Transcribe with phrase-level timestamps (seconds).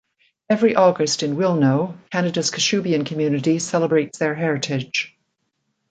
[0.49, 5.15] Every August in Wilno, Canada's Kashubian community celebrates their heritage.